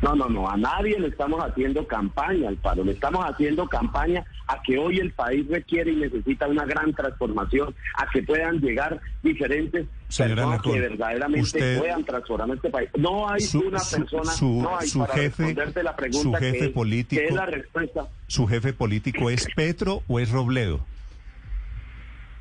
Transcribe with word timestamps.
No, 0.00 0.14
no, 0.14 0.28
no, 0.28 0.48
a 0.48 0.56
nadie 0.56 0.96
le 1.00 1.08
estamos 1.08 1.42
haciendo 1.44 1.84
campaña 1.86 2.48
al 2.48 2.56
paro, 2.56 2.84
le 2.84 2.92
estamos 2.92 3.24
haciendo 3.24 3.66
campaña 3.66 4.24
a 4.46 4.62
que 4.62 4.78
hoy 4.78 4.98
el 5.00 5.10
país 5.10 5.44
requiere 5.48 5.90
y 5.90 5.96
necesita 5.96 6.46
una 6.46 6.64
gran 6.64 6.92
transformación, 6.94 7.74
a 7.96 8.08
que 8.08 8.22
puedan 8.22 8.60
llegar 8.60 9.00
diferentes 9.24 9.86
Señora 10.06 10.42
personas 10.44 10.62
que 10.62 10.80
verdaderamente 10.80 11.40
usted- 11.42 11.78
puedan 11.80 12.04
transformar 12.04 12.56
este 12.56 12.70
país. 12.70 12.90
No 12.96 13.28
hay 13.28 13.40
Su- 13.40 13.58
una 13.60 13.80
su- 13.80 13.96
persona, 13.96 14.24
su- 14.32 14.62
no 14.62 14.78
hay 14.78 14.86
su 14.88 14.98
para 15.00 15.14
jefe- 15.14 15.54
la 15.82 15.90
su 15.90 15.96
pregunta 15.96 16.38
jefe 16.38 16.58
que, 16.58 16.64
es- 16.66 16.70
político- 16.70 17.20
que 17.20 17.28
es 17.28 17.34
la 17.34 17.46
respuesta. 17.46 18.08
¿Su 18.28 18.46
jefe 18.46 18.72
político 18.72 19.30
es 19.30 19.48
Petro 19.56 20.02
o 20.06 20.20
es 20.20 20.30
Robledo? 20.30 20.78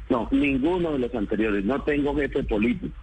No, 0.09 0.27
ninguno 0.31 0.93
de 0.93 0.99
los 0.99 1.15
anteriores, 1.15 1.65
no 1.65 1.81
tengo 1.81 2.15
jefe 2.15 2.43
político. 2.43 2.95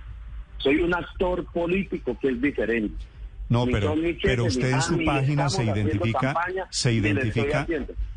Soy 0.58 0.76
un 0.80 0.94
actor 0.94 1.44
político 1.52 2.16
que 2.20 2.28
es 2.28 2.40
diferente. 2.40 3.04
No, 3.54 3.66
pero, 3.66 3.94
pero 4.20 4.46
usted 4.46 4.72
en 4.72 4.82
su 4.82 5.04
página 5.04 5.48
se 5.48 5.64
identifica, 5.64 6.34
se 6.70 6.92
identifica, 6.92 7.66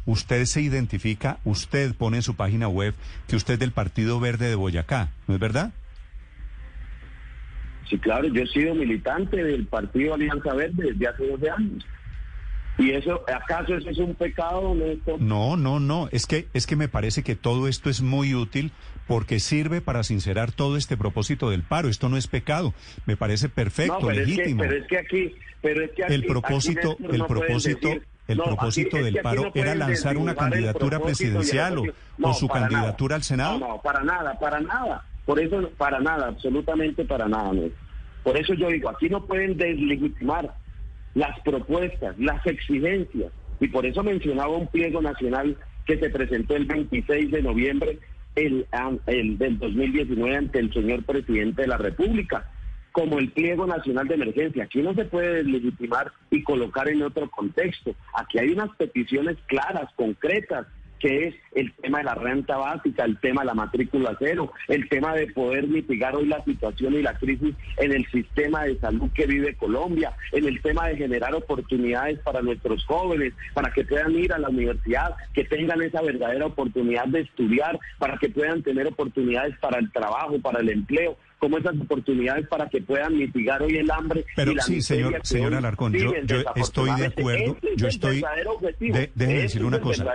usted 0.07 0.45
se 0.45 0.61
identifica, 0.61 1.37
usted 1.45 1.93
pone 1.93 2.17
en 2.17 2.23
su 2.23 2.35
página 2.35 2.67
web 2.67 2.95
que 3.27 3.35
usted 3.35 3.53
es 3.53 3.59
del 3.59 3.71
Partido 3.71 4.19
Verde 4.19 4.49
de 4.49 4.55
Boyacá, 4.55 5.09
¿no 5.27 5.35
es 5.35 5.39
verdad? 5.39 5.73
Sí, 7.87 7.99
claro, 7.99 8.27
yo 8.27 8.41
he 8.41 8.47
sido 8.47 8.73
militante 8.73 9.43
del 9.43 9.67
Partido 9.67 10.15
Alianza 10.15 10.55
Verde 10.55 10.91
desde 10.91 11.07
hace 11.07 11.27
12 11.27 11.49
años. 11.51 11.87
¿Y 12.77 12.91
eso, 12.91 13.23
acaso 13.33 13.75
eso 13.75 13.89
es 13.89 13.97
un 13.97 14.13
pecado, 14.13 14.75
Néstor? 14.75 15.19
No, 15.19 15.57
no, 15.57 15.79
no, 15.79 16.09
es 16.11 16.27
que 16.27 16.47
es 16.53 16.67
que 16.67 16.75
me 16.75 16.87
parece 16.87 17.23
que 17.23 17.35
todo 17.35 17.67
esto 17.67 17.89
es 17.89 18.01
muy 18.01 18.35
útil 18.35 18.71
porque 19.07 19.39
sirve 19.39 19.81
para 19.81 20.03
sincerar 20.03 20.51
todo 20.51 20.77
este 20.77 20.95
propósito 20.95 21.49
del 21.49 21.63
paro. 21.63 21.89
Esto 21.89 22.07
no 22.07 22.17
es 22.17 22.27
pecado, 22.27 22.73
me 23.05 23.17
parece 23.17 23.49
perfecto, 23.49 23.99
no, 23.99 24.07
pero 24.07 24.21
es, 24.21 24.27
que, 24.27 24.35
legítimo. 24.35 24.61
pero 24.61 24.77
es 24.77 24.87
que 24.87 24.97
aquí, 24.97 25.35
pero 25.61 25.83
es 25.83 25.91
que 25.91 26.03
aquí, 26.03 26.13
el 26.13 26.25
propósito, 26.25 26.97
el 26.99 27.17
no 27.17 27.27
propósito, 27.27 27.89
el 28.27 28.37
no, 28.37 28.43
propósito 28.43 28.97
del 28.97 29.17
paro 29.21 29.51
era 29.55 29.73
lanzar 29.73 30.17
una 30.17 30.35
candidatura 30.35 30.99
presidencial 30.99 31.79
o, 32.21 32.33
su 32.33 32.47
candidatura 32.47 33.13
nada. 33.13 33.15
al 33.15 33.23
Senado. 33.23 33.59
No, 33.59 33.67
no, 33.69 33.81
para 33.81 34.03
nada, 34.03 34.37
para 34.37 34.59
nada. 34.59 35.03
Por 35.25 35.39
eso, 35.39 35.69
para 35.77 35.99
nada, 35.99 36.27
absolutamente 36.27 37.03
para 37.05 37.27
nada. 37.27 37.51
Por 38.23 38.37
eso 38.37 38.53
yo 38.53 38.67
digo, 38.67 38.89
aquí 38.89 39.09
no 39.09 39.25
pueden 39.25 39.57
deslegitimar 39.57 40.53
las 41.17 41.39
propuestas, 41.39 42.17
las 42.19 42.45
exigencias. 42.45 43.31
Y 43.59 43.67
por 43.69 43.87
eso 43.87 44.03
mencionaba 44.03 44.55
un 44.55 44.67
pliego 44.67 45.01
nacional 45.01 45.57
que 45.87 45.97
se 45.97 46.11
presentó 46.11 46.55
el 46.55 46.65
26 46.65 47.31
de 47.31 47.41
noviembre 47.41 47.99
el, 48.35 48.67
el 49.07 49.37
del 49.39 49.57
2019 49.57 50.35
ante 50.35 50.59
el 50.59 50.71
señor 50.71 51.03
presidente 51.03 51.63
de 51.63 51.69
la 51.69 51.77
República, 51.77 52.45
como 52.91 53.17
el 53.17 53.31
pliego 53.31 53.65
nacional 53.65 54.07
de 54.07 54.13
emergencia. 54.13 54.65
Aquí 54.65 54.83
no 54.83 54.93
se 54.93 55.05
puede 55.05 55.43
deslegitimar 55.43 56.11
y 56.29 56.43
colocar 56.43 56.87
en 56.87 57.01
otro 57.01 57.27
contexto. 57.31 57.95
Aquí 58.13 58.37
hay 58.37 58.51
unas 58.51 58.69
peticiones 58.77 59.37
claras, 59.47 59.91
concretas, 59.95 60.67
que 60.99 61.27
es 61.27 61.35
el 61.53 61.73
tema 61.73 61.99
de 61.99 62.05
la 62.05 62.15
renta 62.15 62.57
básica, 62.57 63.05
el 63.05 63.19
tema 63.19 63.41
de 63.41 63.47
la 63.47 63.53
matrícula 63.53 64.15
cero, 64.19 64.51
el 64.67 64.87
tema 64.89 65.13
de 65.13 65.27
poder 65.27 65.67
mitigar 65.67 66.15
hoy 66.15 66.27
la 66.27 66.43
situación 66.43 66.93
y 66.93 67.01
la 67.01 67.17
crisis 67.17 67.55
en 67.77 67.91
el 67.91 68.05
sistema 68.07 68.63
de 68.63 68.77
salud 68.79 69.09
que 69.13 69.25
vive 69.25 69.55
Colombia, 69.55 70.15
en 70.31 70.45
el 70.45 70.61
tema 70.61 70.87
de 70.87 70.97
generar 70.97 71.33
oportunidades 71.33 72.19
para 72.19 72.41
nuestros 72.41 72.85
jóvenes, 72.85 73.33
para 73.53 73.71
que 73.71 73.83
puedan 73.83 74.15
ir 74.15 74.33
a 74.33 74.39
la 74.39 74.49
universidad, 74.49 75.15
que 75.33 75.43
tengan 75.43 75.81
esa 75.81 76.01
verdadera 76.01 76.45
oportunidad 76.45 77.05
de 77.07 77.21
estudiar, 77.21 77.79
para 77.97 78.17
que 78.17 78.29
puedan 78.29 78.63
tener 78.63 78.87
oportunidades 78.87 79.57
para 79.59 79.79
el 79.79 79.91
trabajo, 79.91 80.39
para 80.39 80.59
el 80.59 80.69
empleo, 80.69 81.17
como 81.39 81.57
esas 81.57 81.75
oportunidades 81.79 82.47
para 82.47 82.67
que 82.69 82.81
puedan 82.81 83.17
mitigar 83.17 83.61
hoy 83.61 83.77
el 83.77 83.89
hambre. 83.91 84.25
Pero 84.35 84.51
y 84.51 84.55
la 84.55 84.63
sí, 84.63 84.81
señor, 84.81 85.19
señor 85.23 85.53
Alarcón, 85.53 85.93
yo, 85.93 86.11
estoy 86.55 86.89
de 86.99 87.05
acuerdo, 87.07 87.57
yo 87.75 87.87
estoy, 87.87 88.23
objetivo. 88.47 88.97
de- 88.97 89.11
déjeme 89.15 89.37
Ese 89.39 89.43
decirle 89.43 89.67
es 89.67 89.73
una 89.73 89.79
cosa, 89.81 90.05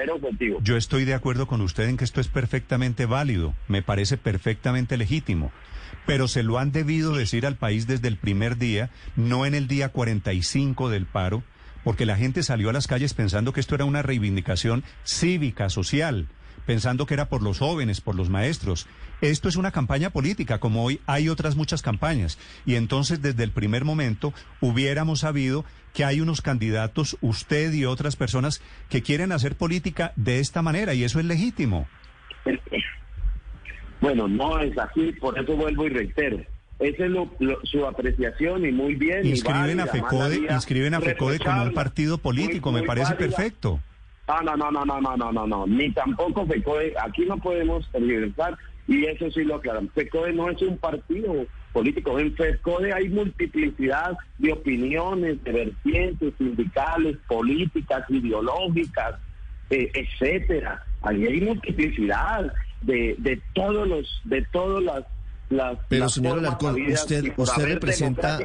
yo 0.62 0.77
estoy 0.77 1.05
de 1.05 1.15
acuerdo 1.15 1.47
con 1.47 1.60
usted 1.60 1.88
en 1.88 1.97
que 1.97 2.05
esto 2.05 2.21
es 2.21 2.28
perfectamente 2.28 3.06
válido, 3.06 3.55
me 3.69 3.83
parece 3.83 4.16
perfectamente 4.16 4.97
legítimo, 4.97 5.53
pero 6.06 6.27
se 6.27 6.43
lo 6.43 6.59
han 6.59 6.72
debido 6.72 7.15
decir 7.15 7.47
al 7.47 7.56
país 7.56 7.87
desde 7.87 8.09
el 8.09 8.16
primer 8.16 8.56
día, 8.59 8.91
no 9.15 9.47
en 9.47 9.54
el 9.54 9.69
día 9.69 9.91
45 9.91 10.91
del 10.91 11.06
paro, 11.06 11.43
porque 11.84 12.06
la 12.06 12.16
gente 12.16 12.43
salió 12.43 12.71
a 12.71 12.72
las 12.72 12.87
calles 12.87 13.15
pensando 13.15 13.53
que 13.53 13.60
esto 13.60 13.75
era 13.75 13.84
una 13.84 14.03
reivindicación 14.03 14.84
cívica, 15.04 15.69
social, 15.69 16.27
pensando 16.67 17.06
que 17.06 17.15
era 17.15 17.28
por 17.28 17.43
los 17.43 17.59
jóvenes, 17.59 18.00
por 18.00 18.15
los 18.15 18.28
maestros. 18.31 18.87
Esto 19.21 19.49
es 19.49 19.56
una 19.56 19.71
campaña 19.71 20.11
política, 20.11 20.59
como 20.59 20.84
hoy 20.84 21.00
hay 21.06 21.28
otras 21.28 21.56
muchas 21.56 21.83
campañas. 21.83 22.39
Y 22.67 22.75
entonces, 22.75 23.23
desde 23.23 23.45
el 23.45 23.50
primer 23.53 23.84
momento, 23.84 24.33
hubiéramos 24.61 25.21
sabido 25.21 25.65
que 25.95 26.05
hay 26.05 26.21
unos 26.21 26.41
candidatos, 26.41 27.17
usted 27.21 27.72
y 27.72 27.84
otras 27.84 28.17
personas, 28.17 28.62
que 28.89 29.03
quieren 29.03 29.31
hacer 29.33 29.56
política 29.56 30.12
de 30.17 30.41
esta 30.41 30.62
manera, 30.62 30.95
y 30.95 31.05
eso 31.05 31.19
es 31.21 31.27
legítimo. 31.27 31.87
Bueno, 34.01 34.27
no 34.27 34.59
es 34.59 34.77
así, 34.78 35.12
por 35.21 35.39
eso 35.39 35.56
vuelvo 35.56 35.87
y 35.87 35.91
reitero. 35.91 36.39
Esa 36.81 37.05
es 37.05 37.11
lo- 37.11 37.33
lo- 37.39 37.61
su 37.65 37.87
apreciación 37.87 38.67
y 38.67 38.72
muy 38.72 38.97
bien. 38.97 39.25
y 39.25 39.31
Inscriben 39.31 39.78
a 39.78 39.87
FECODE, 39.87 40.41
inscriben 40.51 40.95
a 40.95 41.01
FECODE 41.01 41.39
como 41.39 41.62
un 41.62 41.75
partido 41.75 42.19
político, 42.19 42.72
Muy- 42.72 42.81
me 42.81 42.87
parece 42.87 43.15
válida. 43.15 43.19
perfecto. 43.37 43.81
Ah, 44.34 44.41
no, 44.43 44.56
no, 44.56 44.70
no, 44.70 44.82
no, 44.87 44.98
no, 44.98 45.15
no, 45.15 45.31
no, 45.31 45.47
no, 45.47 45.66
ni 45.66 45.93
tampoco 45.93 46.47
FECODE, 46.47 46.94
aquí 46.98 47.26
no 47.26 47.37
podemos 47.37 47.87
tergiversar 47.93 48.56
y 48.88 49.04
eso 49.04 49.31
sí 49.31 49.44
lo 49.44 49.56
aclaramos. 49.56 49.93
FECODE 49.93 50.32
no 50.32 50.48
es 50.48 50.62
un 50.62 50.78
partido 50.78 51.44
político, 51.75 52.19
en 52.19 52.34
FECODE 52.34 52.94
hay 52.94 53.10
multiplicidad 53.10 54.16
de 54.38 54.53
opiniones, 54.54 55.44
de 55.44 55.53
vertientes 55.53 56.32
sindicales, 56.38 57.19
políticas, 57.28 58.09
ideológicas, 58.09 59.16
eh, 59.69 59.92
etcétera. 59.92 60.82
Ahí 61.03 61.26
hay 61.26 61.41
multiplicidad 61.42 62.50
de, 62.81 63.15
de 63.19 63.38
todos 63.53 63.87
los, 63.87 64.22
de 64.25 64.47
todas 64.50 64.82
las 64.82 65.04
las, 65.53 65.79
Pero 65.89 66.05
las 66.05 66.15
señor 66.15 66.39
Alarcón, 66.39 66.77
usted, 66.91 67.25
representa, 67.59 68.39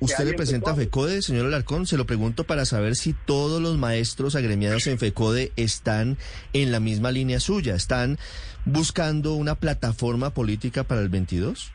usted 0.00 0.30
representa 0.30 0.70
a 0.70 0.74
FECODE. 0.74 0.84
FECODE, 0.84 1.22
señor 1.22 1.46
Alarcón. 1.46 1.86
Se 1.86 1.96
lo 1.96 2.06
pregunto 2.06 2.44
para 2.44 2.64
saber 2.64 2.94
si 2.94 3.12
todos 3.12 3.60
los 3.60 3.78
maestros 3.78 4.36
agremiados 4.36 4.86
en 4.86 4.98
FECODE 4.98 5.52
están 5.56 6.16
en 6.52 6.72
la 6.72 6.80
misma 6.80 7.10
línea 7.10 7.40
suya, 7.40 7.74
están 7.74 8.18
buscando 8.64 9.34
una 9.34 9.56
plataforma 9.56 10.30
política 10.30 10.84
para 10.84 11.00
el 11.00 11.08
22. 11.08 11.72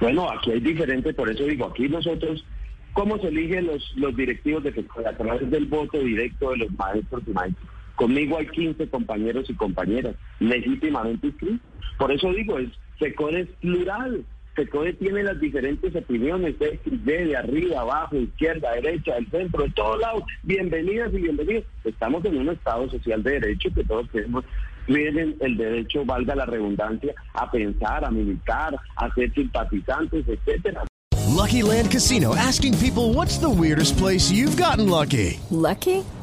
Bueno, 0.00 0.30
aquí 0.30 0.50
hay 0.50 0.60
diferentes, 0.60 1.14
por 1.14 1.30
eso 1.30 1.44
digo, 1.44 1.66
aquí 1.66 1.88
nosotros, 1.88 2.44
¿cómo 2.92 3.18
se 3.18 3.28
eligen 3.28 3.66
los, 3.66 3.92
los 3.96 4.14
directivos 4.14 4.62
de 4.62 4.72
FECODE? 4.72 5.08
A 5.08 5.16
través 5.16 5.50
del 5.50 5.66
voto 5.66 5.98
directo 5.98 6.50
de 6.50 6.58
los 6.58 6.72
maestros 6.72 7.22
y 7.26 7.30
maestros. 7.30 7.68
Conmigo 7.96 8.36
hay 8.38 8.46
15 8.46 8.88
compañeros 8.90 9.48
y 9.48 9.54
compañeras 9.54 10.14
legítimamente 10.38 11.28
inscritos. 11.28 11.66
Por 11.98 12.12
eso 12.12 12.30
digo, 12.32 12.58
es, 12.58 12.68
FECODE 12.98 13.40
es 13.40 13.48
plural. 13.60 14.24
FECODE 14.54 14.94
tiene 14.94 15.22
las 15.22 15.38
diferentes 15.38 15.94
opiniones, 15.94 16.58
de 16.58 16.80
de 16.84 17.36
arriba, 17.36 17.80
abajo, 17.80 18.16
izquierda, 18.16 18.72
derecha, 18.72 19.14
del 19.14 19.30
centro, 19.30 19.64
de 19.64 19.70
todos 19.70 20.00
lados. 20.00 20.22
Bienvenidas 20.42 21.12
y 21.12 21.18
bienvenidos. 21.18 21.64
Estamos 21.84 22.24
en 22.24 22.38
un 22.38 22.48
Estado 22.48 22.88
social 22.90 23.22
de 23.22 23.32
derecho 23.32 23.68
que 23.74 23.84
todos 23.84 24.08
tenemos 24.10 24.44
tienen 24.86 25.36
el 25.40 25.56
derecho, 25.56 26.04
valga 26.04 26.34
la 26.34 26.46
redundancia, 26.46 27.12
a 27.34 27.50
pensar, 27.50 28.04
a 28.04 28.10
militar, 28.10 28.76
a 28.96 29.14
ser 29.14 29.32
simpatizantes, 29.34 30.24
etcétera. 30.28 30.84
Lucky 31.28 31.62
Land 31.62 31.90
Casino 31.90 32.34
asking 32.34 32.78
people 32.78 33.12
what's 33.12 33.38
the 33.38 33.50
weirdest 33.50 33.98
place 33.98 34.30
you've 34.30 34.56
gotten 34.56 34.88
lucky? 34.88 35.38
Lucky? 35.50 36.04